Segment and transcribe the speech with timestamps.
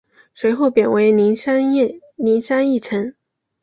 [0.33, 1.75] 随后贬为麟山
[2.71, 3.13] 驿丞。